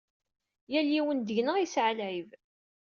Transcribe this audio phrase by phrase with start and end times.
[0.71, 2.29] Yal yiwen seg-neɣ yesɛa lɛib.